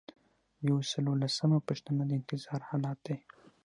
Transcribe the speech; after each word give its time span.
یو 0.67 0.77
سل 0.89 1.03
او 1.09 1.15
لسمه 1.21 1.57
پوښتنه 1.67 2.01
د 2.07 2.11
انتظار 2.19 2.61
حالت 2.69 2.97
دی. 3.05 3.17